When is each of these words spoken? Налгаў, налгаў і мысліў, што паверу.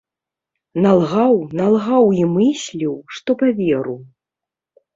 Налгаў, 0.85 1.35
налгаў 1.59 2.09
і 2.21 2.27
мысліў, 2.39 2.95
што 3.19 3.39
паверу. 3.45 3.97